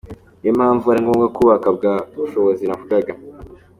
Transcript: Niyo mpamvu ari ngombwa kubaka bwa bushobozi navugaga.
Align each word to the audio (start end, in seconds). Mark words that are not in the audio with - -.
Niyo 0.39 0.51
mpamvu 0.59 0.85
ari 0.87 0.99
ngombwa 1.03 1.27
kubaka 1.37 1.67
bwa 1.77 1.93
bushobozi 2.17 2.63
navugaga. 2.67 3.13